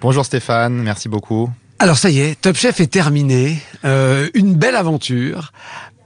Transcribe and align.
Bonjour 0.00 0.24
Stéphane, 0.24 0.74
merci 0.74 1.08
beaucoup. 1.08 1.50
Alors 1.78 1.98
ça 1.98 2.10
y 2.10 2.20
est, 2.20 2.40
Top 2.40 2.56
Chef 2.56 2.80
est 2.80 2.86
terminé. 2.86 3.58
Euh, 3.84 4.28
une 4.34 4.54
belle 4.54 4.76
aventure. 4.76 5.52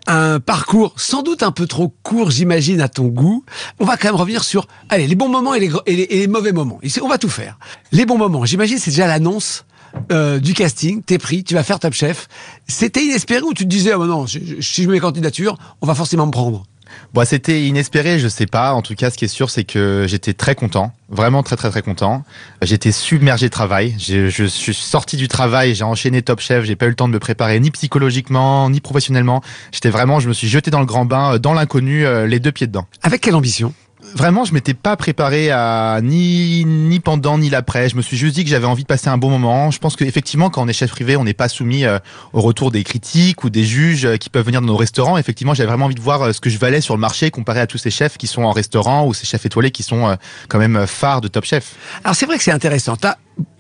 Un 0.07 0.41
parcours 0.41 0.95
sans 0.97 1.23
doute 1.23 1.43
un 1.43 1.53
peu 1.53 1.67
trop 1.67 1.95
court, 2.03 2.31
j'imagine, 2.31 2.81
à 2.81 2.89
ton 2.89 3.05
goût. 3.07 3.45
On 3.79 3.85
va 3.85 3.97
quand 3.97 4.09
même 4.09 4.17
revenir 4.17 4.43
sur 4.43 4.67
allez, 4.89 5.07
les 5.07 5.15
bons 5.15 5.29
moments 5.29 5.55
et 5.55 5.71
les, 5.87 6.27
mauvais 6.27 6.53
moments. 6.53 6.81
On 7.03 7.09
va 7.09 7.19
tout 7.19 7.29
faire. 7.29 7.59
Les 7.93 8.07
bons 8.07 8.19
moments, 8.19 8.45
j'imagine, 8.45 8.79
c'est 8.79 8.91
déjà 8.91 9.07
l'annonce 9.07 9.67
euh, 10.11 10.41
du 10.41 10.55
casting. 10.55 11.03
T'es 11.03 11.19
pris, 11.19 11.45
tu 11.45 11.55
vas 11.55 11.63
faire 11.63 11.79
Top 11.79 11.93
Chef. 11.93 12.29
C'était 12.67 13.05
inespéré 13.05 13.43
ou 13.43 13.53
tu 13.55 13.65
te 13.65 13.69
disais, 13.69 13.97
bah 13.97 14.07
non, 14.07 14.27
si 14.27 14.57
je- 14.61 14.83
mets 14.87 14.95
mes 14.95 15.01
candidatures, 15.01 15.57
on 15.81 15.87
va 15.87 15.95
forcément 15.95 16.27
me 16.27 16.33
prendre 16.33 16.65
Bon, 17.13 17.25
c'était 17.25 17.63
inespéré, 17.63 18.19
je 18.19 18.29
sais 18.29 18.47
pas. 18.47 18.73
En 18.73 18.83
tout 18.83 18.95
cas, 18.95 19.11
ce 19.11 19.19
qui 19.19 19.25
est 19.25 19.29
sûr, 19.29 19.51
c'est 19.51 19.65
que 19.65 20.07
j'étais 20.09 20.33
très 20.33 20.55
content, 20.55 20.93
vraiment 21.09 21.43
très 21.43 21.57
très 21.57 21.71
très 21.71 21.83
content. 21.83 22.25
J'étais 22.63 22.93
submergé 22.93 23.47
de 23.47 23.53
travail. 23.53 23.95
Je, 23.99 24.47
suis 24.47 24.75
sorti 24.75 25.17
du 25.17 25.29
travail, 25.29 25.75
j'ai 25.75 25.85
enchaîné 25.85 26.23
Top 26.23 26.41
Chef. 26.41 26.65
J'ai 26.65 26.77
pas 26.77 26.87
eu 26.87 26.91
le 26.91 26.95
temps 26.95 27.09
de 27.09 27.13
me 27.13 27.19
préparer 27.19 27.59
ni 27.61 27.71
psychologiquement 27.71 28.71
ni 28.71 28.81
professionnellement. 28.81 29.43
J'étais 29.73 29.91
vraiment, 29.91 30.21
je 30.21 30.29
me 30.29 30.33
suis 30.33 30.49
jeté 30.49 30.71
dans 30.71 30.81
le 30.81 30.87
grand 30.87 31.05
bain, 31.05 31.35
euh, 31.35 31.39
dans 31.39 31.55
l'inconnu, 31.55 32.07
euh, 32.07 32.27
les 32.27 32.41
deux 32.41 32.53
pieds 32.53 32.67
dedans. 32.67 32.87
Avec 33.03 33.21
quelle 33.21 33.35
ambition? 33.35 33.75
Vraiment, 34.15 34.45
je 34.45 34.55
m'étais 34.55 34.75
pas 34.75 34.97
préparé 34.97 35.51
à 35.51 36.01
ni 36.03 36.65
ni 36.65 37.01
pendant 37.01 37.39
ni 37.39 37.51
l'après. 37.51 37.89
Je 37.89 37.97
me 37.97 38.03
suis 38.03 38.17
juste 38.17 38.35
dit 38.35 38.45
que 38.45 38.51
j'avais 38.51 38.67
envie 38.67 38.83
de 38.83 38.89
passer 38.89 39.09
un 39.09 39.19
bon 39.19 39.31
moment. 39.31 39.71
Je 39.71 39.79
pense 39.79 39.97
qu'effectivement, 39.97 40.51
quand 40.51 40.63
on 40.63 40.69
est 40.69 40.73
chef 40.73 40.91
privé, 40.91 41.17
on 41.17 41.25
n'est 41.25 41.35
pas 41.35 41.49
soumis 41.49 41.85
euh, 41.85 41.99
au 42.33 42.41
retour 42.41 42.71
des 42.71 42.83
critiques 42.83 43.45
ou 43.45 43.51
des 43.51 43.65
juges 43.65 44.05
euh, 44.05 44.17
qui 44.17 44.31
peuvent 44.31 44.45
venir 44.45 44.61
dans 44.61 44.67
nos 44.67 44.77
restaurants. 44.77 45.17
Effectivement, 45.17 45.55
j'avais 45.55 45.69
vraiment 45.69 45.87
envie 45.87 45.95
de 45.95 46.01
voir 46.01 46.23
euh, 46.23 46.33
ce 46.33 46.41
que 46.41 46.51
je 46.51 46.59
valais 46.59 46.81
sur 46.81 46.95
le 46.95 47.01
marché 47.01 47.31
comparé 47.31 47.61
à 47.61 47.67
tous 47.67 47.79
ces 47.79 47.91
chefs 47.91 48.19
qui 48.19 48.27
sont 48.27 48.43
en 48.43 48.53
restaurant 48.53 49.07
ou 49.07 49.15
ces 49.15 49.27
chefs 49.27 49.47
étoilés 49.47 49.71
qui 49.71 49.83
sont 49.83 50.17
quand 50.49 50.59
même 50.59 50.87
phares 50.87 51.21
de 51.21 51.29
Top 51.29 51.45
Chef. 51.45 51.75
Alors 52.05 52.15
c'est 52.15 52.27
vrai 52.27 52.37
que 52.37 52.43
c'est 52.43 52.53
intéressant. 52.53 52.97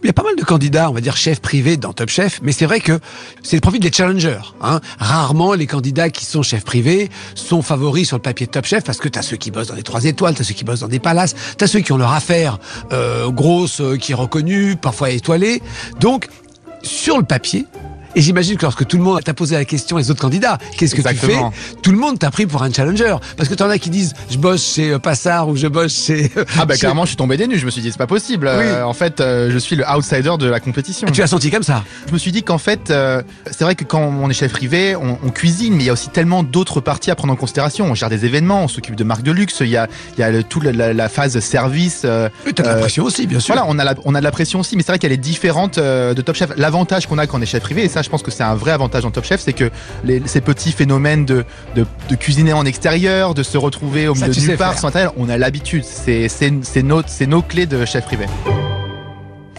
Il 0.02 0.06
y 0.06 0.10
a 0.10 0.12
pas 0.12 0.22
mal 0.22 0.36
de 0.36 0.42
candidats, 0.42 0.90
on 0.90 0.94
va 0.94 1.00
dire 1.00 1.16
chefs 1.16 1.40
privés 1.40 1.76
dans 1.76 1.92
Top 1.92 2.08
Chef, 2.08 2.40
mais 2.42 2.52
c'est 2.52 2.64
vrai 2.64 2.80
que 2.80 2.98
c'est 3.42 3.56
le 3.56 3.60
profil 3.60 3.80
des 3.80 3.92
challengers. 3.92 4.40
Hein. 4.62 4.80
Rarement 4.98 5.54
les 5.54 5.66
candidats 5.66 6.10
qui 6.10 6.24
sont 6.24 6.42
chefs 6.42 6.64
privés 6.64 7.10
sont 7.34 7.62
favoris 7.62 8.08
sur 8.08 8.16
le 8.16 8.22
papier 8.22 8.46
de 8.46 8.50
Top 8.50 8.64
Chef 8.64 8.84
parce 8.84 8.98
que 8.98 9.08
t'as 9.08 9.22
ceux 9.22 9.36
qui 9.36 9.50
bossent 9.50 9.68
dans 9.68 9.74
les 9.74 9.82
trois 9.82 10.04
étoiles, 10.04 10.34
t'as 10.34 10.44
ceux 10.44 10.54
qui 10.54 10.64
bossent 10.64 10.80
dans 10.80 10.88
des 10.88 10.98
palaces, 10.98 11.34
t'as 11.56 11.66
ceux 11.66 11.80
qui 11.80 11.92
ont 11.92 11.98
leur 11.98 12.12
affaire 12.12 12.58
euh, 12.92 13.30
grosse, 13.30 13.80
euh, 13.80 13.96
qui 13.96 14.12
est 14.12 14.14
reconnue, 14.14 14.76
parfois 14.76 15.10
étoilée. 15.10 15.62
Donc 16.00 16.28
sur 16.82 17.18
le 17.18 17.24
papier. 17.24 17.66
Et 18.16 18.20
j'imagine 18.22 18.56
que 18.56 18.62
lorsque 18.62 18.86
tout 18.86 18.97
le 18.97 19.03
monde 19.03 19.22
t'a 19.22 19.34
posé 19.34 19.55
la 19.55 19.64
question, 19.64 19.97
les 19.97 20.11
autres 20.11 20.20
candidats, 20.20 20.58
qu'est-ce 20.77 20.94
que 20.94 21.00
Exactement. 21.00 21.50
tu 21.50 21.56
fais 21.58 21.75
Tout 21.80 21.92
le 21.92 21.98
monde 21.98 22.19
t'a 22.19 22.30
pris 22.30 22.47
pour 22.47 22.62
un 22.62 22.72
challenger. 22.72 23.14
Parce 23.36 23.48
que 23.48 23.55
t'en 23.55 23.70
as 23.70 23.78
qui 23.78 23.91
disent, 23.91 24.14
je 24.30 24.36
bosse 24.39 24.75
chez 24.75 24.91
euh, 24.92 24.98
Passard 24.98 25.48
ou 25.48 25.56
je 25.56 25.66
bosse 25.69 26.06
chez... 26.06 26.31
Ah 26.58 26.64
bah 26.66 26.75
chez- 26.75 26.81
clairement, 26.81 27.05
je 27.05 27.08
suis 27.11 27.16
tombé 27.16 27.36
des 27.36 27.47
nues. 27.47 27.58
Je 27.58 27.66
me 27.66 27.70
suis 27.70 27.83
dit 27.83 27.91
c'est 27.92 27.98
pas 27.98 28.06
possible. 28.08 28.48
Euh, 28.48 28.83
en 28.84 28.92
fait, 28.94 29.20
euh, 29.20 29.50
je 29.53 29.58
suis 29.58 29.77
le 29.77 29.84
outsider 29.88 30.33
de 30.38 30.47
la 30.47 30.58
compétition. 30.61 31.06
Tu 31.12 31.22
as 31.22 31.27
senti 31.28 31.50
comme 31.50 31.62
ça 31.62 31.84
Je 32.08 32.12
me 32.12 32.19
suis 32.19 32.33
dit 32.33 32.42
qu'en 32.42 32.58
fait, 32.58 32.91
euh, 32.91 33.22
c'est 33.50 33.64
vrai 33.64 33.75
que 33.75 33.84
quand 33.84 34.00
on 34.03 34.28
est 34.28 34.34
chef 34.34 34.53
privé, 34.53 34.97
on, 34.97 35.19
on 35.25 35.31
cuisine, 35.31 35.75
mais 35.75 35.84
il 35.84 35.87
y 35.87 35.91
a 35.91 35.93
aussi 35.93 36.09
tellement 36.09 36.43
d'autres 36.43 36.81
parties 36.81 37.10
à 37.10 37.15
prendre 37.15 37.32
en 37.32 37.37
considération. 37.37 37.87
On 37.87 37.94
gère 37.94 38.10
des 38.10 38.25
événements, 38.25 38.65
on 38.65 38.69
s'occupe 38.69 38.97
de 38.97 39.04
marques 39.04 39.22
de 39.22 39.32
luxe, 39.32 39.59
il 39.60 39.69
y 39.69 39.76
a, 39.76 39.87
il 40.16 40.20
y 40.20 40.25
a 40.25 40.31
le, 40.31 40.43
tout 40.43 40.60
la, 40.60 40.72
la- 40.72 40.93
la 40.94 41.09
phase 41.09 41.38
service. 41.41 42.03
euh, 42.04 42.28
Oui, 42.47 42.54
t'as 42.54 42.62
de 42.65 42.69
la 42.69 42.75
euh, 42.75 42.81
pression 42.81 43.04
aussi, 43.04 43.26
bien 43.26 43.41
sûr. 43.41 43.54
voilà, 43.54 43.69
on 43.70 43.78
a, 43.78 43.84
la, 43.84 43.94
on 44.04 44.15
a 44.15 44.19
de 44.19 44.25
la 44.25 44.31
pression 44.32 44.60
aussi, 44.60 44.76
mais 44.76 44.82
c'est 44.82 44.93
vrai 44.93 44.99
qu'elle 44.99 45.12
est 45.12 45.16
différente 45.16 45.78
euh, 45.78 46.15
de 46.15 46.22
Top 46.22 46.37
Chef. 46.37 46.50
L'avantage 46.56 47.06
qu'on 47.06 47.19
a 47.19 47.26
quand 47.26 47.38
on 47.38 47.43
est 47.43 47.47
chef 47.47 47.62
privé, 47.62 47.84
et 47.84 47.88
ça, 47.88 48.00
je 48.03 48.11
pense 48.11 48.22
que 48.22 48.31
c'est 48.31 48.43
un 48.43 48.55
vrai 48.55 48.72
avantage 48.72 49.05
en 49.05 49.11
Top 49.11 49.25
Chef, 49.25 49.41
c'est 49.41 49.53
que 49.53 49.71
les, 50.05 50.22
ces 50.27 50.41
petits 50.41 50.72
phénomènes 50.72 51.25
de, 51.25 51.44
de, 51.75 51.87
de 52.09 52.15
cuisiner 52.16 52.53
en 52.53 52.65
extérieur, 52.65 53.34
de 53.34 53.43
se 53.43 53.59
retrouver 53.59 54.09
au 54.09 54.15
milieu 54.15 54.28
de 54.28 54.41
nulle 54.41 54.56
part, 54.56 54.78
sans 54.78 54.91
on 55.16 55.28
a 55.28 55.38
l'habitude. 55.38 55.84
Nos, 56.83 57.03
c'est 57.06 57.27
nos 57.27 57.43
clés 57.43 57.66
de 57.66 57.84
chef 57.84 58.05
privé. 58.05 58.27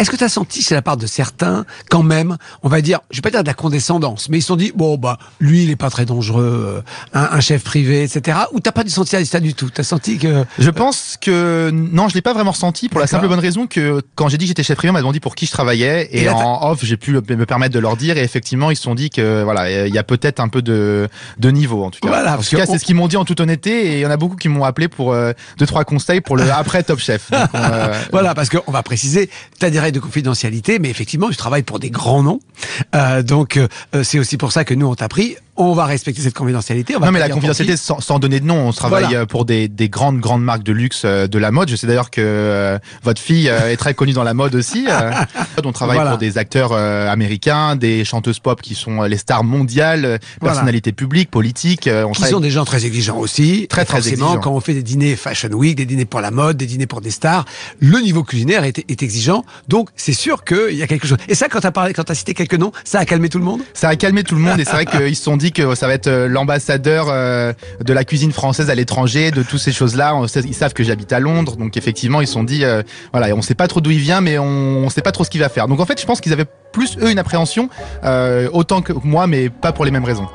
Est-ce 0.01 0.09
que 0.09 0.15
tu 0.15 0.23
as 0.23 0.29
senti 0.29 0.63
chez 0.63 0.73
la 0.73 0.81
part 0.81 0.97
de 0.97 1.05
certains, 1.05 1.63
quand 1.91 2.01
même, 2.01 2.37
on 2.63 2.69
va 2.69 2.81
dire, 2.81 3.01
je 3.11 3.17
vais 3.17 3.21
pas 3.21 3.29
dire 3.29 3.43
de 3.43 3.47
la 3.47 3.53
condescendance, 3.53 4.29
mais 4.29 4.39
ils 4.39 4.41
se 4.41 4.47
sont 4.47 4.55
dit, 4.55 4.71
bon, 4.75 4.97
bah, 4.97 5.19
lui, 5.39 5.63
il 5.63 5.69
est 5.69 5.75
pas 5.75 5.91
très 5.91 6.05
dangereux, 6.05 6.81
euh, 7.13 7.19
un, 7.19 7.29
un 7.37 7.39
chef 7.39 7.63
privé, 7.63 8.01
etc. 8.03 8.39
Ou 8.51 8.59
t'as 8.59 8.71
pas 8.71 8.81
senti 8.87 9.23
ça 9.27 9.39
du 9.39 9.53
tout? 9.53 9.69
T'as 9.69 9.83
senti 9.83 10.17
que... 10.17 10.43
Je 10.57 10.69
pense 10.71 11.17
que 11.21 11.69
non, 11.71 12.09
je 12.09 12.15
l'ai 12.15 12.23
pas 12.23 12.33
vraiment 12.33 12.49
ressenti 12.49 12.89
pour 12.89 12.99
la 12.99 13.05
simple 13.05 13.27
bonne 13.27 13.37
raison 13.39 13.67
que 13.67 14.01
quand 14.15 14.27
j'ai 14.27 14.37
dit 14.39 14.45
que 14.45 14.49
j'étais 14.49 14.63
chef 14.63 14.77
privé, 14.77 14.89
on 14.89 14.93
m'a 14.93 14.99
demandé 15.01 15.19
pour 15.19 15.35
qui 15.35 15.45
je 15.45 15.51
travaillais 15.51 16.07
et, 16.11 16.21
Et 16.21 16.25
là, 16.25 16.35
en 16.35 16.71
off, 16.71 16.79
j'ai 16.83 16.97
pu 16.97 17.11
me 17.11 17.45
permettre 17.45 17.73
de 17.75 17.79
leur 17.79 17.95
dire 17.95 18.17
et 18.17 18.23
effectivement, 18.23 18.71
ils 18.71 18.75
se 18.77 18.81
sont 18.83 18.95
dit 18.95 19.11
que 19.11 19.43
voilà, 19.43 19.85
il 19.87 19.93
y 19.93 19.99
a 19.99 20.03
peut-être 20.03 20.39
un 20.39 20.47
peu 20.47 20.63
de 20.63 21.09
de 21.37 21.51
niveau 21.51 21.83
en 21.83 21.91
tout 21.91 21.99
cas. 21.99 22.07
Voilà, 22.09 22.39
en 22.39 22.41
tout 22.41 22.55
cas, 22.55 22.63
on- 22.67 22.71
c'est 22.73 22.79
ce 22.79 22.85
qu'ils 22.85 22.95
m'ont 22.95 23.07
dit 23.07 23.17
en 23.17 23.25
toute 23.25 23.39
honnêteté 23.39 23.85
et 23.87 23.93
il 23.97 23.99
y 23.99 24.05
en 24.05 24.11
a 24.11 24.17
beaucoup 24.17 24.35
qui 24.35 24.49
m'ont 24.49 24.63
appelé 24.63 24.87
pour 24.87 25.13
euh, 25.13 25.33
deux 25.59 25.65
trois 25.67 25.83
conseils 25.83 26.21
pour 26.21 26.37
le 26.37 26.51
après 26.51 26.81
Top 26.81 26.99
Chef. 26.99 27.29
Donc, 27.29 27.41
on, 27.53 27.57
euh, 27.61 27.93
Voilà, 28.11 28.33
parce 28.33 28.49
qu'on 28.49 28.71
va 28.71 28.81
préciser, 28.81 29.29
tu 29.59 29.65
as 29.65 29.69
des 29.69 29.79
de 29.91 29.99
confidentialité, 29.99 30.79
mais 30.79 30.89
effectivement, 30.89 31.29
tu 31.29 31.37
travailles 31.37 31.63
pour 31.63 31.79
des 31.79 31.89
grands 31.89 32.23
noms. 32.23 32.39
Euh, 32.95 33.23
donc, 33.23 33.57
euh, 33.57 33.67
c'est 34.03 34.19
aussi 34.19 34.37
pour 34.37 34.51
ça 34.51 34.63
que 34.63 34.73
nous, 34.73 34.87
on 34.87 34.95
t'a 34.95 35.07
pris. 35.07 35.35
On 35.57 35.73
va 35.73 35.85
respecter 35.85 36.21
cette 36.21 36.33
confidentialité. 36.33 36.95
On 36.95 36.99
va 36.99 37.07
Non 37.07 37.11
mais 37.11 37.19
la 37.19 37.29
confidentialité 37.29 37.77
sans, 37.77 37.99
sans 37.99 38.19
donner 38.19 38.39
de 38.39 38.45
nom, 38.45 38.67
on 38.67 38.71
travaille 38.71 39.03
Voilà. 39.03 39.19
euh, 39.21 39.25
pour 39.25 39.45
des, 39.45 39.67
des 39.67 39.89
grandes 39.89 40.19
grandes 40.19 40.43
marques 40.43 40.63
de 40.63 40.71
luxe 40.71 41.01
euh, 41.05 41.27
de 41.27 41.37
la 41.37 41.51
mode. 41.51 41.69
Je 41.69 41.75
sais 41.75 41.87
d'ailleurs 41.87 42.09
que 42.09 42.21
euh, 42.21 42.79
votre 43.03 43.21
fille 43.21 43.47
est 43.47 43.77
très 43.77 43.93
connue 43.93 44.13
dans 44.13 44.23
la 44.23 44.33
mode 44.33 44.55
aussi. 44.55 44.87
on 45.63 45.71
travaille 45.71 45.95
Voilà. 45.97 46.11
pour 46.11 46.19
des 46.19 46.37
acteurs 46.37 46.71
euh, 46.71 47.09
américains, 47.09 47.75
des 47.75 48.03
chanteuses 48.05 48.39
pop 48.39 48.61
qui 48.61 48.75
sont 48.75 49.01
les 49.03 49.17
stars 49.17 49.43
mondiales, 49.43 50.19
Voilà. 50.39 50.53
personnalités 50.55 50.91
publiques, 50.93 51.29
politiques. 51.29 51.89
on 51.91 52.07
Qui 52.11 52.13
travaille- 52.13 52.31
sont 52.31 52.39
des 52.39 52.51
gens 52.51 52.65
très 52.65 52.85
exigeants 52.85 53.17
aussi. 53.17 53.67
Très, 53.69 53.85
très 53.85 53.97
exigeants. 54.07 54.37
quand 54.39 54.51
on 54.53 54.59
fait 54.61 54.73
des 54.73 54.83
dîners 54.83 55.15
Fashion 55.15 55.49
Week, 55.49 55.75
des 55.75 55.85
dîners 55.85 56.05
pour 56.05 56.21
la 56.21 56.31
mode, 56.31 56.57
des 56.57 56.65
dîners 56.65 56.87
pour 56.87 57.01
des 57.01 57.11
stars, 57.11 57.45
le 57.79 57.99
niveau 57.99 58.23
culinaire 58.23 58.63
est, 58.63 58.79
est 58.79 59.03
exigeant. 59.03 59.43
Donc, 59.67 59.89
c'est 59.95 60.13
sûr 60.13 60.43
qu'il 60.43 60.75
y 60.75 60.83
a 60.83 60.87
quelque 60.87 61.07
chose. 61.07 61.17
Et 61.27 61.35
ça, 61.35 61.49
quand 61.49 61.59
t'as 61.59 61.71
parlé, 61.71 61.93
quand 61.93 62.03
t'as 62.05 62.15
cité 62.15 62.33
quelques 62.33 62.55
noms, 62.55 62.71
ça 62.83 62.99
a 62.99 63.05
calmé 63.05 63.29
tout 63.29 63.37
le 63.39 63.43
monde? 63.45 63.61
Ça 63.73 63.89
a 63.89 63.95
calmé 63.95 64.23
tout 64.23 64.35
le 64.35 64.41
monde 64.41 64.59
et 64.59 64.65
c'est 64.65 64.71
vrai 64.71 64.85
qu'ils 65.07 65.15
se 65.15 65.23
sont 65.23 65.37
dit 65.37 65.50
que 65.51 65.75
ça 65.75 65.87
va 65.87 65.93
être 65.93 66.07
euh, 66.07 66.27
l'ambassadeur 66.27 67.07
euh, 67.09 67.53
de 67.83 67.93
la 67.93 68.03
cuisine 68.03 68.31
française 68.31 68.69
à 68.69 68.75
l'étranger, 68.75 69.31
de 69.31 69.43
toutes 69.43 69.59
ces 69.59 69.71
choses-là. 69.71 70.15
Ils 70.45 70.53
savent 70.53 70.73
que 70.73 70.83
j'habite 70.83 71.11
à 71.13 71.19
Londres, 71.19 71.55
donc 71.57 71.77
effectivement 71.77 72.21
ils 72.21 72.27
se 72.27 72.33
sont 72.33 72.43
dit, 72.43 72.63
euh, 72.63 72.83
voilà, 73.13 73.33
on 73.35 73.41
sait 73.41 73.55
pas 73.55 73.67
trop 73.67 73.81
d'où 73.81 73.91
il 73.91 73.99
vient, 73.99 74.21
mais 74.21 74.37
on, 74.37 74.45
on 74.45 74.89
sait 74.89 75.01
pas 75.01 75.11
trop 75.11 75.23
ce 75.23 75.29
qu'il 75.29 75.41
va 75.41 75.49
faire. 75.49 75.67
Donc 75.67 75.79
en 75.79 75.85
fait, 75.85 75.99
je 75.99 76.05
pense 76.05 76.21
qu'ils 76.21 76.33
avaient 76.33 76.45
plus 76.71 76.97
eux 77.01 77.11
une 77.11 77.19
appréhension 77.19 77.69
euh, 78.03 78.49
autant 78.53 78.81
que 78.81 78.93
moi, 79.03 79.27
mais 79.27 79.49
pas 79.49 79.71
pour 79.71 79.85
les 79.85 79.91
mêmes 79.91 80.05
raisons. 80.05 80.27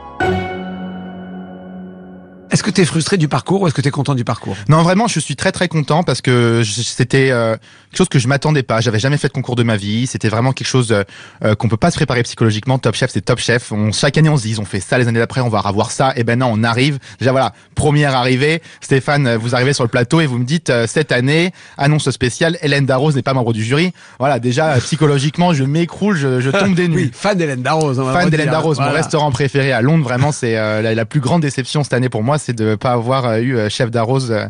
Est-ce 2.57 2.63
que 2.63 2.71
t'es 2.71 2.87
frustré 2.87 3.19
du 3.19 3.29
parcours 3.29 3.61
ou 3.61 3.67
est-ce 3.67 3.75
que 3.75 3.83
t'es 3.83 3.91
content 3.91 4.15
du 4.15 4.25
parcours? 4.25 4.57
Non, 4.71 4.83
vraiment, 4.83 5.09
je 5.09 5.21
suis 5.21 5.37
très 5.37 5.53
très 5.53 5.69
content 5.69 6.03
parce 6.03 6.23
que 6.23 6.63
c'était 6.65 7.31
euh, 7.31 7.55
quelque 7.91 7.99
chose 7.99 8.09
que 8.09 8.19
je 8.19 8.29
m'attendais 8.29 8.63
pas. 8.63 8.81
J'avais 8.81 8.99
jamais 8.99 9.19
fait 9.19 9.29
de 9.29 9.35
concours 9.35 9.57
de 9.57 9.63
ma 9.63 9.77
vie. 9.77 10.07
C'était 10.07 10.31
vraiment 10.31 10.53
quelque 10.53 10.67
chose 10.67 10.91
euh, 10.91 11.05
euh, 11.45 11.55
qu'on 11.55 11.69
peut 11.69 11.77
pas 11.77 11.91
se 11.91 11.97
préparer 11.97 12.23
psychologiquement. 12.23 12.79
Top 12.79 12.95
Chef, 12.95 13.11
c'est 13.11 13.21
Top 13.21 13.41
Chef. 13.41 13.73
On, 13.73 13.93
chaque 13.93 14.17
année, 14.17 14.31
on 14.31 14.39
se 14.39 14.45
dit, 14.45 14.57
on 14.59 14.65
fait 14.65 14.81
ça. 14.81 14.97
Les 14.97 15.07
années 15.07 15.19
d'après, 15.19 15.43
on 15.43 15.51
va 15.51 15.59
avoir 15.59 15.91
ça. 15.91 16.15
Et 16.17 16.25
ben 16.25 16.39
non, 16.39 16.51
on 16.51 16.65
arrive. 16.65 16.99
Déjà 17.19 17.31
voilà, 17.31 17.53
première 17.75 18.17
arrivée. 18.17 18.63
Stéphane, 18.81 19.27
euh, 19.27 19.39
vous 19.39 19.55
arrivez 19.55 19.73
sur 19.73 19.85
le 19.85 19.89
plateau 19.89 20.21
et 20.21 20.27
vous 20.27 20.39
me 20.39 20.45
dites 20.45 20.71
euh, 20.71 20.87
cette 20.87 21.13
année, 21.13 21.53
annonce 21.79 22.11
spéciale. 22.11 22.59
Hélène 22.63 22.87
Darroze 22.87 23.15
n'est 23.15 23.23
pas 23.23 23.35
membre 23.35 23.53
du 23.53 23.63
jury. 23.63 23.93
Voilà, 24.19 24.39
déjà 24.39 24.73
euh, 24.73 24.81
psychologiquement, 24.81 25.53
je 25.53 25.65
m'écroule, 25.65 26.17
je, 26.17 26.41
je 26.41 26.51
tombe 26.51 26.75
des 26.75 26.89
nues. 26.89 26.97
Oui, 26.97 27.11
fan 27.13 27.37
d'Hélène 27.37 27.63
Darroze. 27.63 28.03
Fan 28.13 28.31
d'Hélène 28.31 28.51
Darroze, 28.51 28.81
mon 28.81 28.91
restaurant 28.91 29.31
préféré 29.31 29.73
à 29.73 29.83
Londres, 29.83 30.05
vraiment 30.05 30.33
c'est 30.33 30.55
la, 30.55 30.95
la 30.95 31.05
plus 31.05 31.21
grande 31.21 31.43
déception 31.43 31.83
cette 31.83 31.93
année 31.93 32.09
pour 32.09 32.23
moi, 32.23 32.39
c'est 32.47 32.55
de 32.55 32.77
pas 32.77 32.93
avoir 32.93 33.27
euh, 33.27 33.39
eu 33.41 33.57
euh, 33.57 33.69
chef 33.69 33.91
Darroze 33.91 34.31
euh, 34.31 34.47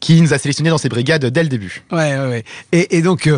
qui 0.00 0.22
nous 0.22 0.32
a 0.32 0.38
sélectionné 0.38 0.70
dans 0.70 0.78
ses 0.78 0.88
brigades 0.88 1.26
dès 1.26 1.42
le 1.42 1.50
début. 1.50 1.82
Ouais, 1.92 2.16
ouais, 2.16 2.28
ouais. 2.28 2.44
Et, 2.72 3.02
donc, 3.02 3.30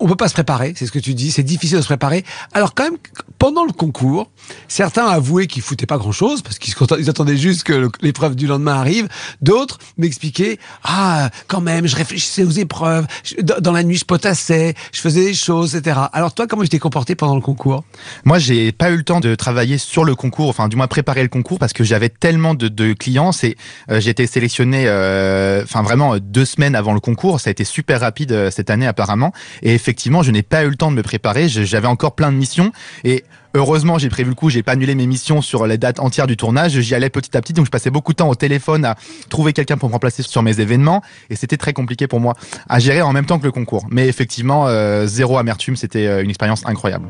on 0.00 0.06
peut 0.06 0.16
pas 0.16 0.28
se 0.28 0.34
préparer, 0.34 0.74
c'est 0.76 0.86
ce 0.86 0.92
que 0.92 0.98
tu 0.98 1.14
dis, 1.14 1.30
c'est 1.30 1.42
difficile 1.42 1.78
de 1.78 1.82
se 1.82 1.88
préparer. 1.88 2.24
Alors 2.52 2.74
quand 2.74 2.84
même, 2.84 2.98
pendant 3.38 3.64
le 3.64 3.72
concours, 3.72 4.30
certains 4.68 5.06
avouaient 5.06 5.46
qu'ils 5.46 5.62
foutaient 5.62 5.86
pas 5.86 5.98
grand-chose, 5.98 6.42
parce 6.42 6.58
qu'ils 6.58 7.10
attendaient 7.10 7.36
juste 7.36 7.64
que 7.64 7.90
l'épreuve 8.00 8.36
du 8.36 8.46
lendemain 8.46 8.74
arrive. 8.74 9.08
D'autres 9.42 9.78
m'expliquaient, 9.96 10.58
ah, 10.84 11.30
quand 11.46 11.60
même, 11.60 11.86
je 11.86 11.96
réfléchissais 11.96 12.44
aux 12.44 12.50
épreuves, 12.50 13.06
dans 13.60 13.72
la 13.72 13.82
nuit, 13.82 13.96
je 13.96 14.04
potassais, 14.04 14.74
je 14.92 15.00
faisais 15.00 15.24
des 15.26 15.34
choses, 15.34 15.74
etc. 15.74 15.98
Alors 16.12 16.34
toi, 16.34 16.46
comment 16.46 16.62
tu 16.62 16.68
t'es 16.68 16.78
comporté 16.78 17.14
pendant 17.14 17.34
le 17.34 17.40
concours? 17.40 17.84
Moi, 18.24 18.38
j'ai 18.38 18.72
pas 18.72 18.90
eu 18.90 18.96
le 18.96 19.04
temps 19.04 19.20
de 19.20 19.34
travailler 19.34 19.78
sur 19.78 20.04
le 20.04 20.14
concours, 20.14 20.48
enfin 20.48 20.68
du 20.68 20.76
moins 20.76 20.86
préparer 20.86 21.22
le 21.22 21.28
concours 21.28 21.58
parce 21.58 21.72
que 21.72 21.84
j'avais 21.84 22.08
tellement 22.08 22.54
de, 22.54 22.92
clients. 22.92 23.32
C'est, 23.32 23.56
euh, 23.90 24.00
j'ai 24.00 24.14
sélectionné, 24.26 24.84
euh, 24.86 25.62
enfin 25.62 25.82
vraiment 25.82 26.14
euh, 26.14 26.20
deux 26.20 26.44
semaines 26.44 26.74
avant 26.74 26.92
le 26.92 27.00
concours. 27.00 27.40
Ça 27.40 27.48
a 27.48 27.50
été 27.50 27.64
super 27.64 28.00
rapide 28.00 28.32
euh, 28.32 28.50
cette 28.50 28.70
année 28.70 28.86
apparemment. 28.86 29.32
Et 29.62 29.78
effectivement, 29.88 30.22
je 30.22 30.30
n'ai 30.30 30.42
pas 30.42 30.64
eu 30.64 30.68
le 30.68 30.76
temps 30.76 30.90
de 30.90 30.96
me 30.96 31.02
préparer. 31.02 31.48
J'avais 31.48 31.86
encore 31.86 32.14
plein 32.14 32.30
de 32.30 32.36
missions 32.36 32.72
et 33.04 33.24
Heureusement, 33.54 33.96
j'ai 33.96 34.10
prévu 34.10 34.28
le 34.28 34.34
coup, 34.34 34.50
j'ai 34.50 34.62
pas 34.62 34.72
annulé 34.72 34.94
mes 34.94 35.06
missions 35.06 35.40
sur 35.40 35.66
les 35.66 35.78
dates 35.78 36.00
entières 36.00 36.26
du 36.26 36.36
tournage. 36.36 36.78
J'y 36.80 36.94
allais 36.94 37.08
petit 37.08 37.34
à 37.34 37.40
petit, 37.40 37.54
donc 37.54 37.64
je 37.64 37.70
passais 37.70 37.88
beaucoup 37.88 38.12
de 38.12 38.18
temps 38.18 38.28
au 38.28 38.34
téléphone 38.34 38.84
à 38.84 38.94
trouver 39.30 39.54
quelqu'un 39.54 39.78
pour 39.78 39.88
me 39.88 39.94
remplacer 39.94 40.22
sur 40.22 40.42
mes 40.42 40.60
événements, 40.60 41.02
et 41.30 41.34
c'était 41.34 41.56
très 41.56 41.72
compliqué 41.72 42.06
pour 42.06 42.20
moi 42.20 42.34
à 42.68 42.78
gérer 42.78 43.00
en 43.00 43.14
même 43.14 43.24
temps 43.24 43.38
que 43.38 43.44
le 43.44 43.50
concours. 43.50 43.86
Mais 43.90 44.06
effectivement, 44.06 44.68
euh, 44.68 45.06
zéro 45.06 45.38
amertume, 45.38 45.76
c'était 45.76 46.06
euh, 46.06 46.22
une 46.22 46.28
expérience 46.28 46.62
incroyable. 46.66 47.06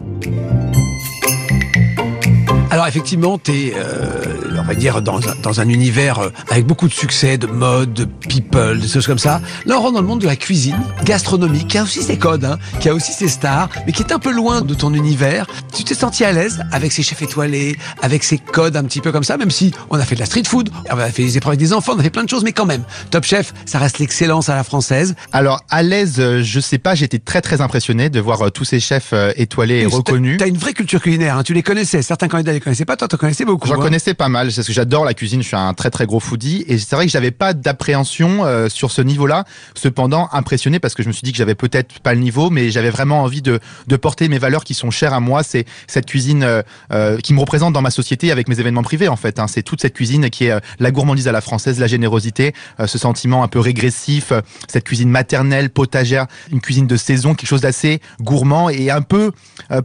Alors 2.71 2.87
effectivement, 2.87 3.39
tu 3.39 3.53
es, 3.53 3.75
euh, 3.75 4.59
on 4.59 4.63
va 4.63 4.75
dire, 4.75 5.01
dans 5.01 5.27
un, 5.27 5.35
dans 5.43 5.61
un 5.61 5.69
univers 5.71 6.19
euh, 6.19 6.29
avec 6.51 6.67
beaucoup 6.67 6.87
de 6.87 6.93
succès, 6.93 7.39
de 7.39 7.47
mode, 7.47 7.95
de 7.95 8.05
people, 8.05 8.79
de 8.79 8.87
choses 8.87 9.07
comme 9.07 9.19
ça. 9.19 9.41
Là, 9.65 9.79
on 9.79 9.81
rentre 9.81 9.95
dans 9.95 10.03
le 10.03 10.07
monde 10.07 10.21
de 10.21 10.27
la 10.27 10.37
cuisine 10.37 10.77
gastronomique, 11.03 11.69
qui 11.69 11.79
a 11.79 11.83
aussi 11.83 12.03
ses 12.03 12.19
codes, 12.19 12.45
hein, 12.45 12.59
qui 12.81 12.91
a 12.91 12.95
aussi 12.95 13.13
ses 13.13 13.29
stars, 13.29 13.71
mais 13.87 13.93
qui 13.93 14.03
est 14.03 14.13
un 14.13 14.19
peu 14.19 14.31
loin 14.31 14.61
de 14.61 14.75
ton 14.75 14.93
univers. 14.93 15.47
Tu 15.75 15.83
t'es 15.83 15.95
senti 15.95 16.25
à 16.25 16.33
l'aise 16.33 16.63
avec 16.71 16.93
ces 16.93 17.03
chefs 17.03 17.23
étoilés, 17.23 17.79
avec 18.03 18.23
ces 18.23 18.37
codes 18.37 18.77
un 18.77 18.85
petit 18.85 19.01
peu 19.01 19.13
comme 19.13 19.25
ça, 19.25 19.39
même 19.39 19.51
si 19.51 19.73
on 19.89 19.99
a 19.99 20.05
fait 20.05 20.15
de 20.15 20.21
la 20.21 20.27
street 20.27 20.45
food, 20.47 20.69
on 20.91 20.99
a 20.99 21.09
fait 21.09 21.23
des 21.23 21.39
épreuves 21.39 21.53
avec 21.53 21.61
des 21.61 21.73
enfants, 21.73 21.95
on 21.97 21.99
a 22.01 22.03
fait 22.03 22.11
plein 22.11 22.25
de 22.25 22.29
choses, 22.29 22.45
mais 22.45 22.53
quand 22.53 22.67
même, 22.67 22.83
Top 23.11 23.25
Chef, 23.25 23.55
ça 23.65 23.79
reste 23.79 23.99
l'excellence 23.99 24.51
à 24.51 24.55
la 24.55 24.63
française. 24.63 25.15
Alors 25.33 25.63
à 25.71 25.83
l'aise, 25.83 26.17
euh, 26.19 26.43
je 26.43 26.61
sais 26.61 26.79
pas, 26.79 26.95
j'étais 26.95 27.19
très 27.19 27.41
très 27.41 27.63
impressionné 27.63 28.11
de 28.11 28.21
voir 28.21 28.43
euh, 28.43 28.51
tous 28.51 28.65
ces 28.65 28.79
chefs 28.81 29.15
étoilés 29.37 29.81
et 29.81 29.87
reconnus. 29.87 30.37
T'as 30.39 30.49
une 30.49 30.59
vraie 30.59 30.75
culture 30.75 31.01
culinaire, 31.01 31.39
hein, 31.39 31.43
tu 31.43 31.55
les 31.55 31.63
connaissais. 31.63 32.03
Certains 32.03 32.29
candidats 32.29 32.58
les 32.59 32.65
connaissaient 32.65 32.85
pas, 32.85 32.97
toi 32.97 33.09
tu 33.09 33.17
connaissais 33.17 33.45
beaucoup. 33.45 33.69
J'en 33.69 33.75
hein. 33.75 33.79
connaissais 33.79 34.15
pas 34.15 34.29
mal, 34.29 34.53
parce 34.55 34.67
que 34.67 34.73
j'adore 34.73 35.05
la 35.05 35.15
cuisine, 35.15 35.43
je 35.43 35.49
suis 35.49 35.57
un 35.57 35.75
très 35.75 35.91
très 35.91 36.07
gros 36.07 36.21
foodie, 36.21 36.65
et 36.67 36.79
c'est 36.79 36.95
vrai 36.95 37.07
que 37.07 37.13
j'avais 37.13 37.31
pas 37.31 37.55
d'appréhension 37.55 38.45
euh, 38.45 38.69
sur 38.69 38.91
ce 38.91 39.03
niveau-là. 39.03 39.45
Cependant, 39.75 40.29
impressionné 40.33 40.79
parce 40.79 40.95
que 40.95 41.03
je 41.03 41.09
me 41.09 41.13
suis 41.13 41.23
dit 41.23 41.33
que 41.33 41.39
j'avais 41.39 41.55
peut-être 41.55 42.01
pas 42.01 42.15
le 42.15 42.21
niveau, 42.21 42.51
mais 42.51 42.71
j'avais 42.71 42.91
vraiment 42.91 43.23
envie 43.23 43.43
de, 43.43 43.61
de 43.87 43.97
porter 43.97 44.29
mes 44.29 44.39
valeurs 44.39 44.65
qui 44.65 44.75
sont 44.75 44.91
chères 44.91 45.15
à 45.15 45.21
moi. 45.21 45.43
C'est 45.43 45.65
cette 45.87 46.07
cuisine 46.07 46.43
euh, 46.43 46.63
euh, 46.93 47.19
qui 47.19 47.35
me 47.35 47.41
représente 47.41 47.73
dans 47.73 47.83
ma 47.83 47.91
société 47.91 48.31
avec 48.33 48.49
mes 48.49 48.61
événements 48.61 48.83
privés 48.83 49.09
en 49.09 49.17
fait. 49.17 49.39
Hein. 49.39 49.47
C'est 49.49 49.63
toute 49.63 49.81
cette 49.81 49.95
cuisine 49.95 50.31
qui 50.31 50.47
est 50.47 50.51
euh, 50.51 50.61
la 50.79 50.91
gourmandise 50.91 51.29
à 51.29 51.33
la 51.33 51.41
française, 51.41 51.79
la 51.79 51.87
générosité, 51.87 52.55
ce 52.85 52.99
sentiment 52.99 53.43
un 53.43 53.49
peu 53.49 53.61
régressif, 53.61 54.33
cette 54.69 54.85
cuisine 54.85 55.11
maternelle, 55.11 55.71
potagère, 55.71 56.27
une 56.51 56.61
cuisine 56.61 56.87
de 56.87 56.97
saison, 56.97 57.35
quelque 57.35 57.49
chose 57.49 57.61
d'assez 57.61 58.01
gourmand 58.21 58.69
et 58.69 58.91
un 58.91 59.03
peu 59.03 59.33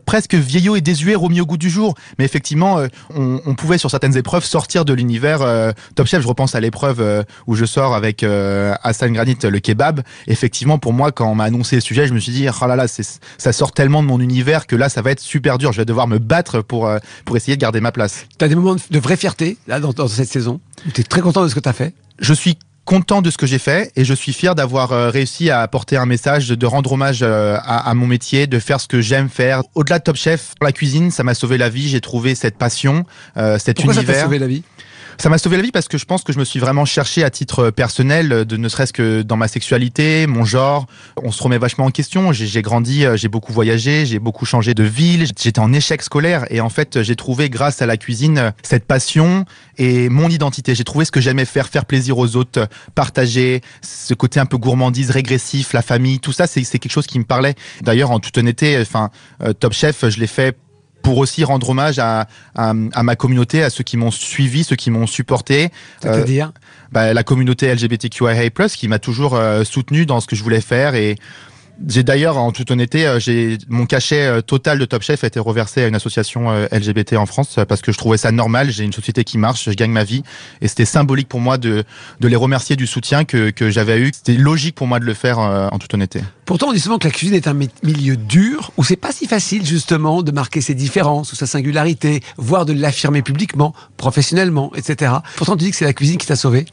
presque 0.05 0.35
vieillot 0.35 0.75
et 0.75 0.81
désuet 0.81 1.15
remis 1.15 1.41
au 1.41 1.45
goût 1.45 1.57
du 1.57 1.69
jour. 1.69 1.95
Mais 2.17 2.25
effectivement, 2.25 2.62
euh, 2.63 2.87
on, 3.15 3.39
on 3.45 3.55
pouvait 3.55 3.77
sur 3.77 3.89
certaines 3.91 4.17
épreuves 4.17 4.43
sortir 4.43 4.85
de 4.85 4.93
l'univers 4.93 5.41
euh, 5.41 5.71
Top 5.95 6.07
Chef. 6.07 6.21
Je 6.21 6.27
repense 6.27 6.55
à 6.55 6.59
l'épreuve 6.59 7.01
euh, 7.01 7.23
où 7.47 7.55
je 7.55 7.65
sors 7.65 7.93
avec 7.95 8.23
euh, 8.23 8.73
Hassan 8.83 9.11
Granit 9.13 9.37
le 9.43 9.59
kebab. 9.59 10.01
Effectivement, 10.27 10.77
pour 10.77 10.93
moi, 10.93 11.11
quand 11.11 11.29
on 11.29 11.35
m'a 11.35 11.45
annoncé 11.45 11.75
le 11.75 11.81
sujet, 11.81 12.07
je 12.07 12.13
me 12.13 12.19
suis 12.19 12.31
dit, 12.31 12.47
oh 12.49 12.65
là 12.67 12.75
là, 12.75 12.85
ça 12.87 13.53
sort 13.53 13.71
tellement 13.71 14.01
de 14.01 14.07
mon 14.07 14.19
univers 14.19 14.67
que 14.67 14.75
là, 14.75 14.89
ça 14.89 15.01
va 15.01 15.11
être 15.11 15.19
super 15.19 15.57
dur. 15.57 15.71
Je 15.71 15.77
vais 15.81 15.85
devoir 15.85 16.07
me 16.07 16.17
battre 16.19 16.61
pour 16.61 16.87
euh, 16.87 16.99
pour 17.25 17.37
essayer 17.37 17.55
de 17.57 17.61
garder 17.61 17.81
ma 17.81 17.91
place. 17.91 18.25
T'as 18.37 18.47
des 18.47 18.55
moments 18.55 18.75
de- 18.75 18.99
vraie 18.99 19.17
fierté 19.17 19.57
là 19.67 19.79
dans, 19.79 19.91
dans 19.91 20.07
cette 20.07 20.29
saison. 20.29 20.59
Tu 20.93 21.01
es 21.01 21.03
très 21.03 21.21
content 21.21 21.43
de 21.43 21.47
ce 21.49 21.55
que 21.55 21.59
t'as 21.59 21.73
fait? 21.73 21.93
Je 22.19 22.33
suis 22.33 22.57
content 22.85 23.21
de 23.21 23.29
ce 23.31 23.37
que 23.37 23.45
j'ai 23.45 23.59
fait 23.59 23.91
et 23.95 24.03
je 24.03 24.13
suis 24.13 24.33
fier 24.33 24.55
d'avoir 24.55 24.91
euh, 24.91 25.09
réussi 25.09 25.49
à 25.49 25.61
apporter 25.61 25.95
un 25.97 26.05
message, 26.05 26.49
de 26.49 26.65
rendre 26.65 26.91
hommage 26.91 27.19
euh, 27.21 27.55
à, 27.63 27.89
à 27.89 27.93
mon 27.93 28.07
métier, 28.07 28.45
de 28.47 28.59
faire 28.59 28.79
ce 28.81 28.87
que 28.87 28.99
j'aime 29.01 29.29
faire. 29.29 29.63
Au-delà 29.75 29.99
de 29.99 30.03
Top 30.03 30.15
Chef, 30.17 30.53
la 30.61 30.71
cuisine, 30.71 31.09
ça 31.11 31.23
m'a 31.23 31.33
sauvé 31.33 31.57
la 31.57 31.69
vie. 31.69 31.87
J'ai 31.87 32.01
trouvé 32.01 32.35
cette 32.35 32.57
passion, 32.57 33.05
euh, 33.37 33.57
cet 33.57 33.77
Pourquoi 33.77 33.93
ça 33.93 34.01
t'a 34.01 34.05
univers. 34.07 34.23
sauvé 34.25 34.39
la 34.39 34.47
vie? 34.47 34.63
Ça 35.17 35.29
m'a 35.29 35.37
sauvé 35.37 35.57
la 35.57 35.63
vie 35.63 35.71
parce 35.71 35.87
que 35.87 35.97
je 35.97 36.05
pense 36.05 36.23
que 36.23 36.33
je 36.33 36.39
me 36.39 36.45
suis 36.45 36.59
vraiment 36.59 36.85
cherché 36.85 37.23
à 37.23 37.29
titre 37.29 37.69
personnel, 37.69 38.31
euh, 38.31 38.45
de 38.45 38.57
ne 38.57 38.69
serait-ce 38.69 38.93
que 38.93 39.21
dans 39.21 39.37
ma 39.37 39.47
sexualité, 39.47 40.27
mon 40.27 40.45
genre. 40.45 40.85
On 41.23 41.31
se 41.31 41.41
remet 41.41 41.57
vachement 41.57 41.85
en 41.85 41.91
question. 41.91 42.31
J'ai 42.33 42.61
grandi, 42.61 43.05
euh, 43.05 43.17
j'ai 43.17 43.27
beaucoup 43.27 43.53
voyagé, 43.53 44.05
j'ai 44.05 44.19
beaucoup 44.19 44.45
changé 44.45 44.73
de 44.73 44.83
ville. 44.83 45.25
J'étais 45.39 45.59
en 45.59 45.73
échec 45.73 46.01
scolaire 46.01 46.45
et 46.49 46.61
en 46.61 46.69
fait, 46.69 47.01
j'ai 47.01 47.15
trouvé 47.15 47.49
grâce 47.49 47.81
à 47.81 47.85
la 47.85 47.97
cuisine 47.97 48.37
euh, 48.37 48.51
cette 48.61 48.85
passion 48.85 49.45
et 49.77 50.09
mon 50.09 50.29
identité. 50.29 50.75
J'ai 50.75 50.83
trouvé 50.83 51.05
ce 51.05 51.11
que 51.11 51.21
j'aimais 51.21 51.45
faire, 51.45 51.67
faire 51.67 51.85
plaisir 51.85 52.17
aux 52.17 52.35
autres, 52.35 52.61
euh, 52.61 52.65
partager, 52.95 53.61
ce 53.81 54.13
côté 54.13 54.39
un 54.39 54.45
peu 54.45 54.57
gourmandise, 54.57 55.09
régressif, 55.11 55.73
la 55.73 55.81
famille, 55.81 56.19
tout 56.19 56.31
ça, 56.31 56.47
c'est 56.47 56.63
quelque 56.63 56.91
chose 56.91 57.07
qui 57.07 57.19
me 57.19 57.23
parlait. 57.25 57.55
D'ailleurs, 57.81 58.11
en 58.11 58.19
toute 58.19 58.37
honnêteté, 58.37 58.77
enfin, 58.79 59.09
euh, 59.41 59.53
Top 59.53 59.73
Chef, 59.73 60.07
je 60.09 60.19
l'ai 60.19 60.27
fait 60.27 60.57
pour 61.03 61.19
aussi 61.19 61.43
rendre 61.43 61.69
hommage 61.69 61.99
à, 61.99 62.27
à, 62.55 62.73
à 62.93 63.03
ma 63.03 63.15
communauté, 63.15 63.61
à 63.61 63.69
ceux 63.69 63.83
qui 63.83 63.97
m'ont 63.97 64.09
suivi, 64.09 64.63
ceux 64.63 64.75
qui 64.75 64.89
m'ont 64.89 65.05
supporté. 65.05 65.65
Euh, 65.65 65.67
C'est-à-dire 66.01 66.51
bah, 66.91 67.13
la 67.13 67.23
communauté 67.23 67.71
LGBTQIA+, 67.73 68.49
qui 68.69 68.87
m'a 68.87 68.99
toujours 68.99 69.35
euh, 69.35 69.63
soutenu 69.63 70.05
dans 70.05 70.19
ce 70.19 70.27
que 70.27 70.35
je 70.35 70.43
voulais 70.43 70.61
faire 70.61 70.95
et 70.95 71.17
j'ai 71.87 72.03
d'ailleurs, 72.03 72.37
en 72.37 72.51
toute 72.51 72.69
honnêteté, 72.71 73.07
euh, 73.07 73.19
j'ai 73.19 73.57
mon 73.67 73.85
cachet 73.85 74.21
euh, 74.25 74.41
total 74.41 74.79
de 74.79 74.85
Top 74.85 75.01
Chef 75.01 75.23
a 75.23 75.27
été 75.27 75.39
reversé 75.39 75.81
à 75.83 75.87
une 75.87 75.95
association 75.95 76.51
euh, 76.51 76.67
LGBT 76.71 77.13
en 77.17 77.25
France 77.25 77.57
parce 77.67 77.81
que 77.81 77.91
je 77.91 77.97
trouvais 77.97 78.17
ça 78.17 78.31
normal. 78.31 78.69
J'ai 78.71 78.83
une 78.83 78.93
société 78.93 79.23
qui 79.23 79.37
marche, 79.37 79.65
je 79.65 79.71
gagne 79.75 79.91
ma 79.91 80.03
vie 80.03 80.23
et 80.61 80.67
c'était 80.67 80.85
symbolique 80.85 81.27
pour 81.27 81.39
moi 81.39 81.57
de 81.57 81.83
de 82.19 82.27
les 82.27 82.35
remercier 82.35 82.75
du 82.75 82.87
soutien 82.87 83.25
que 83.25 83.49
que 83.49 83.69
j'avais 83.69 83.99
eu. 83.99 84.11
C'était 84.13 84.33
logique 84.39 84.75
pour 84.75 84.87
moi 84.87 84.99
de 84.99 85.05
le 85.05 85.13
faire 85.13 85.39
en 85.39 85.77
toute 85.79 85.93
honnêteté. 85.93 86.21
Pourtant, 86.45 86.67
on 86.69 86.73
dit 86.73 86.79
souvent 86.79 86.97
que 86.99 87.07
la 87.07 87.11
cuisine 87.11 87.35
est 87.35 87.47
un 87.47 87.53
mi- 87.53 87.69
milieu 87.83 88.17
dur, 88.17 88.71
où 88.77 88.83
c'est 88.83 88.95
pas 88.97 89.11
si 89.11 89.27
facile 89.27 89.65
justement 89.65 90.21
de 90.23 90.31
marquer 90.31 90.61
ses 90.61 90.75
différences 90.75 91.31
ou 91.33 91.35
sa 91.35 91.47
singularité, 91.47 92.21
voire 92.37 92.65
de 92.65 92.73
l'affirmer 92.73 93.21
publiquement, 93.21 93.73
professionnellement, 93.97 94.71
etc. 94.75 95.13
Pourtant, 95.37 95.55
tu 95.57 95.63
dis 95.65 95.71
que 95.71 95.77
c'est 95.77 95.85
la 95.85 95.93
cuisine 95.93 96.17
qui 96.17 96.27
t'a 96.27 96.35
sauvé. 96.35 96.65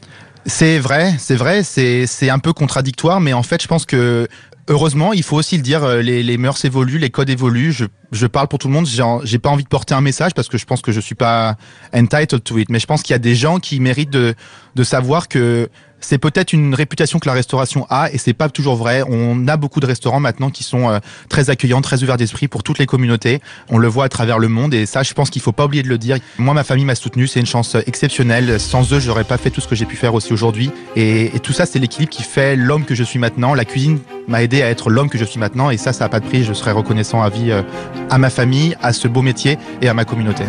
C'est 0.47 0.79
vrai, 0.79 1.13
c'est 1.19 1.35
vrai, 1.35 1.63
c'est 1.63 2.07
c'est 2.07 2.29
un 2.31 2.39
peu 2.39 2.51
contradictoire, 2.51 3.21
mais 3.21 3.31
en 3.33 3.43
fait, 3.43 3.61
je 3.61 3.67
pense 3.67 3.85
que 3.85 4.27
heureusement, 4.67 5.13
il 5.13 5.23
faut 5.23 5.37
aussi 5.37 5.57
le 5.57 5.63
dire, 5.63 5.83
euh, 5.83 6.01
les, 6.01 6.23
les 6.23 6.37
mœurs 6.37 6.63
évoluent, 6.65 6.97
les 6.97 7.09
codes 7.09 7.29
évoluent. 7.29 7.71
Je, 7.71 7.85
je 8.11 8.27
parle 8.27 8.47
pour 8.47 8.59
tout 8.59 8.67
le 8.67 8.73
monde. 8.73 8.87
J'ai 9.23 9.39
pas 9.39 9.49
envie 9.49 9.63
de 9.63 9.69
porter 9.69 9.93
un 9.93 10.01
message 10.01 10.33
parce 10.33 10.47
que 10.47 10.57
je 10.57 10.65
pense 10.65 10.81
que 10.81 10.91
je 10.91 10.99
suis 10.99 11.15
pas 11.15 11.55
entitled 11.93 12.43
to 12.43 12.57
it, 12.57 12.69
mais 12.69 12.79
je 12.79 12.85
pense 12.87 13.03
qu'il 13.03 13.13
y 13.13 13.15
a 13.15 13.19
des 13.19 13.35
gens 13.35 13.59
qui 13.59 13.79
méritent 13.79 14.09
de 14.11 14.35
de 14.75 14.83
savoir 14.83 15.27
que 15.27 15.69
c'est 16.01 16.17
peut-être 16.17 16.53
une 16.53 16.75
réputation 16.75 17.19
que 17.19 17.27
la 17.27 17.33
restauration 17.33 17.85
a 17.89 18.11
et 18.11 18.17
c'est 18.17 18.33
pas 18.33 18.49
toujours 18.49 18.75
vrai. 18.75 19.03
On 19.07 19.47
a 19.47 19.57
beaucoup 19.57 19.79
de 19.79 19.85
restaurants 19.85 20.19
maintenant 20.19 20.49
qui 20.49 20.63
sont 20.63 20.89
euh, 20.89 20.99
très 21.29 21.49
accueillants, 21.49 21.81
très 21.81 22.03
ouverts 22.03 22.17
d'esprit 22.17 22.47
pour 22.47 22.63
toutes 22.63 22.79
les 22.79 22.85
communautés. 22.85 23.39
On 23.69 23.77
le 23.77 23.87
voit 23.87 24.05
à 24.05 24.09
travers 24.09 24.39
le 24.39 24.47
monde 24.47 24.73
et 24.73 24.85
ça, 24.85 25.03
je 25.03 25.13
pense 25.13 25.29
qu'il 25.29 25.41
faut 25.41 25.51
pas 25.51 25.65
oublier 25.65 25.83
de 25.83 25.89
le 25.89 25.97
dire. 25.97 26.17
Moi, 26.37 26.53
ma 26.53 26.63
famille 26.63 26.85
m'a 26.85 26.95
soutenu, 26.95 27.27
c'est 27.27 27.39
une 27.39 27.45
chance 27.45 27.75
exceptionnelle. 27.85 28.59
Sans 28.59 28.91
eux, 28.93 28.99
j'aurais 28.99 29.23
pas 29.23 29.37
fait 29.37 29.49
tout 29.49 29.61
ce 29.61 29.67
que 29.67 29.75
j'ai 29.75 29.85
pu 29.85 29.95
faire 29.95 30.13
aussi 30.13 30.33
aujourd'hui. 30.33 30.71
Et, 30.95 31.31
tout 31.43 31.53
ça, 31.53 31.65
c'est 31.65 31.79
l'équilibre 31.79 32.11
qui 32.11 32.23
fait 32.23 32.55
l'homme 32.55 32.85
que 32.85 32.95
je 32.95 33.03
suis 33.03 33.19
maintenant. 33.19 33.53
La 33.53 33.65
cuisine 33.65 33.99
m'a 34.27 34.43
aidé 34.43 34.61
à 34.61 34.69
être 34.69 34.89
l'homme 34.89 35.09
que 35.09 35.17
je 35.17 35.25
suis 35.25 35.39
maintenant 35.39 35.69
et 35.69 35.77
ça, 35.77 35.93
ça 35.93 36.05
a 36.05 36.09
pas 36.09 36.19
de 36.19 36.25
prix. 36.25 36.43
Je 36.43 36.53
serai 36.53 36.71
reconnaissant 36.71 37.21
à 37.21 37.29
vie 37.29 37.51
euh, 37.51 37.63
à 38.09 38.17
ma 38.17 38.29
famille, 38.29 38.75
à 38.81 38.93
ce 38.93 39.07
beau 39.07 39.21
métier 39.21 39.57
et 39.81 39.87
à 39.87 39.93
ma 39.93 40.05
communauté. 40.05 40.43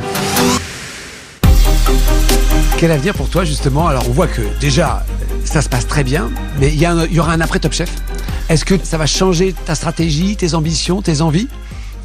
Quel 2.82 2.90
avenir 2.90 3.14
pour 3.14 3.28
toi 3.28 3.44
justement? 3.44 3.86
Alors, 3.86 4.08
on 4.08 4.12
voit 4.12 4.26
que 4.26 4.42
déjà, 4.58 5.04
ça 5.52 5.60
se 5.60 5.68
passe 5.68 5.86
très 5.86 6.02
bien, 6.02 6.30
mais 6.58 6.72
il 6.72 6.80
y, 6.80 7.20
aura 7.20 7.34
un 7.34 7.40
après 7.42 7.58
Top 7.58 7.74
Chef. 7.74 7.92
Est-ce 8.48 8.64
que 8.64 8.74
ça 8.82 8.96
va 8.96 9.04
changer 9.04 9.52
ta 9.52 9.74
stratégie, 9.74 10.34
tes 10.34 10.54
ambitions, 10.54 11.02
tes 11.02 11.20
envies? 11.20 11.46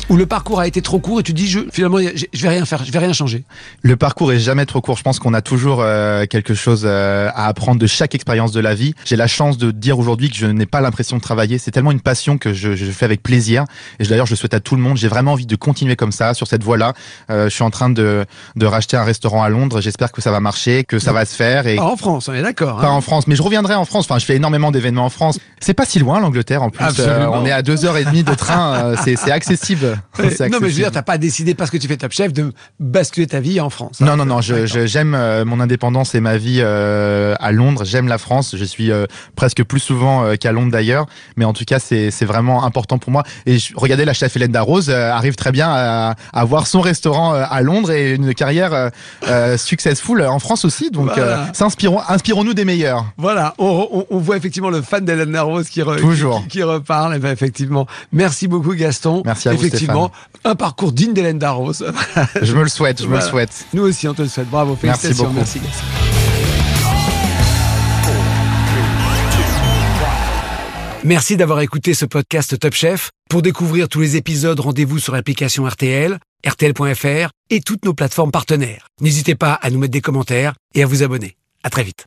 Ou 0.10 0.16
le 0.16 0.26
parcours 0.26 0.60
a 0.60 0.68
été 0.68 0.82
trop 0.82 1.00
court 1.00 1.20
et 1.20 1.24
tu 1.24 1.34
dis, 1.34 1.48
je, 1.48 1.60
finalement, 1.72 1.98
je, 2.00 2.42
vais 2.42 2.50
rien 2.50 2.64
faire, 2.66 2.86
je 2.86 2.92
vais 2.92 3.00
rien 3.00 3.12
changer 3.12 3.44
Le 3.82 3.96
parcours 3.98 4.32
est 4.32 4.40
jamais 4.40 4.66
trop 4.66 4.80
court. 4.80 4.98
Je 4.98 5.04
pense 5.04 5.20
qu'on 5.20 5.34
a 5.34 5.42
toujours 5.42 5.80
euh, 5.82 6.26
quelque 6.26 6.54
chose 6.54 6.84
euh, 6.86 7.30
à 7.36 7.48
apprendre 7.48 7.80
de 7.80 7.88
chaque 7.88 8.16
expérience 8.16 8.52
de 8.54 8.62
la 8.62 8.74
vie. 8.74 8.94
J'ai 9.06 9.18
la 9.18 9.28
chance 9.28 9.58
de 9.58 9.72
dire 9.72 10.00
aujourd'hui 10.00 10.30
que 10.30 10.38
je 10.38 10.46
n'ai 10.46 10.66
pas 10.66 10.80
l'impression 10.80 11.18
de 11.18 11.22
travailler. 11.22 11.58
C'est 11.58 11.72
tellement 11.72 11.92
une 11.92 12.00
passion 12.00 12.38
que 12.38 12.54
je, 12.54 12.76
je 12.76 12.86
fais 12.92 13.06
avec 13.06 13.22
plaisir. 13.22 13.66
Et 14.00 14.06
d'ailleurs, 14.06 14.26
je 14.26 14.32
le 14.32 14.38
souhaite 14.38 14.54
à 14.54 14.62
tout 14.62 14.76
le 14.76 14.82
monde. 14.82 14.96
J'ai 14.96 15.10
vraiment 15.10 15.34
envie 15.34 15.46
de 15.46 15.56
continuer 15.58 15.98
comme 15.98 16.14
ça, 16.14 16.34
sur 16.34 16.48
cette 16.48 16.64
voie-là. 16.64 16.94
Euh, 17.30 17.50
je 17.50 17.54
suis 17.54 17.64
en 17.64 17.70
train 17.70 17.90
de, 17.90 18.26
de 18.56 18.66
racheter 18.66 18.96
un 18.96 19.04
restaurant 19.04 19.44
à 19.44 19.50
Londres. 19.50 19.82
J'espère 19.82 20.14
que 20.14 20.22
ça 20.22 20.32
va 20.32 20.40
marcher, 20.40 20.86
que 20.86 21.00
ça 21.00 21.12
va 21.12 21.26
se 21.26 21.36
faire. 21.36 21.68
Et 21.68 21.76
Pas 21.76 21.84
en 21.84 21.98
France, 21.98 22.30
on 22.30 22.34
est 22.34 22.42
d'accord. 22.42 22.80
pas 22.80 22.88
hein 22.88 22.92
en 22.92 23.02
France, 23.02 23.28
mais 23.28 23.36
je 23.36 23.42
reviendrai 23.42 23.76
en 23.76 23.86
France. 23.86 24.06
Enfin, 24.10 24.20
je 24.20 24.26
fais 24.26 24.36
énormément 24.36 24.72
d'événements 24.72 25.06
en 25.06 25.10
France. 25.10 25.40
C'est 25.60 25.74
pas 25.74 25.86
si 25.86 26.00
loin 26.00 26.20
l'Angleterre 26.20 26.64
en 26.64 26.70
plus. 26.70 26.86
Euh, 27.00 27.28
on 27.28 27.46
est 27.46 27.52
à 27.52 27.62
deux 27.62 27.86
heures 27.86 27.98
et 27.98 28.06
demie 28.06 28.24
de 28.24 28.34
train. 28.34 28.76
Euh, 28.76 28.96
c'est 29.04 29.32
accessible. 29.32 29.97
Euh, 30.20 30.24
Non, 30.50 30.58
mais 30.62 30.70
je 30.70 30.76
veux 30.76 30.82
dire, 30.82 30.92
t'as 30.92 31.02
pas 31.02 31.18
décidé 31.18 31.54
parce 31.54 31.70
que 31.72 31.78
tu 31.78 31.88
fais 31.88 31.98
Top 31.98 32.12
Chef 32.12 32.34
de 32.34 32.52
basculer 32.80 33.28
ta 33.28 33.40
vie 33.40 33.60
en 33.60 33.70
France. 33.70 33.98
hein. 34.02 34.06
Non, 34.06 34.18
non, 34.18 34.26
non, 34.26 34.42
je- 34.42 34.66
j'aime 34.86 35.16
euh, 35.16 35.46
mon 35.46 35.60
indépendance 35.60 36.16
et 36.16 36.20
ma 36.20 36.38
vie 36.38 36.60
euh, 36.62 37.36
à 37.40 37.52
Londres. 37.52 37.84
J'aime 37.86 38.08
la 38.08 38.18
France. 38.18 38.56
Je 38.58 38.64
suis 38.66 38.92
euh, 38.92 39.06
presque 39.36 39.64
plus 39.64 39.80
souvent 39.80 40.24
euh, 40.26 40.36
qu'à 40.36 40.52
Londres 40.52 40.72
d'ailleurs. 40.72 41.06
Mais 41.36 41.46
en 41.46 41.54
tout 41.54 41.66
cas, 41.66 41.80
c'est 41.80 42.12
c'est 42.12 42.26
vraiment 42.26 42.64
important 42.66 42.98
pour 42.98 43.12
moi. 43.12 43.24
Et 43.46 43.58
je, 43.60 43.74
regardez, 43.76 44.06
la 44.06 44.14
chef 44.14 44.36
Hélène 44.36 44.52
Darroze 44.52 44.90
euh, 44.90 45.12
arrive 45.12 45.36
très 45.36 45.52
bien 45.52 45.70
à, 45.70 46.16
à 46.34 46.40
avoir 46.40 46.68
son 46.68 46.82
restaurant 46.82 47.34
euh, 47.34 47.44
à 47.50 47.62
Londres 47.62 47.92
et 47.92 48.14
une 48.16 48.34
carrière 48.34 48.92
successful 49.58 50.22
en 50.24 50.40
France 50.40 50.66
aussi. 50.66 50.92
Donc, 50.92 51.06
Voilà. 51.14 51.48
euh, 51.52 52.04
inspirons-nous 52.10 52.54
des 52.54 52.66
meilleurs. 52.66 53.06
Voilà, 53.18 53.54
on, 53.58 53.88
on- 53.92 54.06
on 54.10 54.18
voit 54.20 54.38
effectivement 54.38 54.70
le 54.70 54.82
fan 54.82 55.06
d'Hélène 55.06 55.32
Darroze 55.32 55.70
qui, 55.70 55.82
re- 55.82 55.98
Toujours. 56.00 56.42
qui, 56.44 56.48
qui 56.60 56.64
reparle. 56.64 57.14
Eh 57.16 57.20
ben, 57.20 57.32
effectivement, 57.32 57.88
merci 58.12 58.48
beaucoup 58.48 58.74
Gaston. 58.74 59.22
Merci 59.26 59.50
à 59.50 59.54
vous, 59.54 59.58
Effectivement, 59.94 60.12
un 60.44 60.56
parcours 60.56 60.92
digne 60.92 61.14
d'Hélène 61.14 61.40
Darroze. 61.40 61.86
Je 62.42 62.54
me 62.56 62.64
le 62.64 62.70
souhaite, 62.70 63.02
je 63.02 63.08
me 63.08 63.16
le 63.16 63.22
souhaite. 63.22 63.66
Nous 63.74 63.84
aussi, 63.84 64.08
on 64.08 64.14
te 64.14 64.22
le 64.22 64.28
souhaite. 64.28 64.50
Bravo, 64.50 64.78
Merci 64.84 65.02
félicitations. 65.02 65.24
beaucoup. 65.26 65.38
Merci 65.38 65.60
Gaston. 65.60 65.84
Merci 71.04 71.38
d'avoir 71.38 71.62
écouté 71.62 71.94
ce 71.94 72.06
podcast 72.06 72.58
Top 72.60 72.74
Chef. 72.74 73.12
Pour 73.30 73.42
découvrir 73.42 73.88
tous 73.88 74.02
les 74.02 74.16
épisodes, 74.18 74.60
rendez-vous 74.60 75.00
sur 75.00 75.14
l'application 75.14 75.66
RTL, 75.66 76.20
RTL.fr 76.46 77.30
et 77.50 77.62
toutes 77.62 77.86
nos 77.86 77.94
plateformes 77.94 78.32
partenaires. 78.32 78.88
N'hésitez 79.02 79.36
pas 79.36 79.54
à 79.54 79.70
nous 79.70 79.80
mettre 79.80 79.94
des 79.94 80.02
commentaires 80.02 80.54
et 80.74 80.84
à 80.84 80.86
vous 80.86 81.04
abonner. 81.04 81.38
À 81.64 81.70
très 81.70 81.84
vite. 81.84 82.06